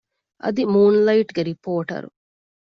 [0.43, 2.09] އަދި މޫންލައިޓްގެ ރިޕޯޓަރު